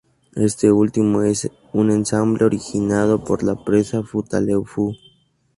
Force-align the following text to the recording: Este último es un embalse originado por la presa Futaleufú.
Este 0.35 0.71
último 0.71 1.21
es 1.21 1.51
un 1.73 1.91
embalse 1.91 2.43
originado 2.43 3.23
por 3.23 3.43
la 3.43 3.63
presa 3.63 4.01
Futaleufú. 4.01 4.95